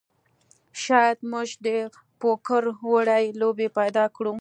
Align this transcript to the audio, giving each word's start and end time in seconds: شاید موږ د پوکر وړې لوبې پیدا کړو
شاید 0.83 1.17
موږ 1.31 1.49
د 1.65 1.67
پوکر 2.19 2.63
وړې 2.91 3.25
لوبې 3.39 3.67
پیدا 3.79 4.05
کړو 4.15 4.33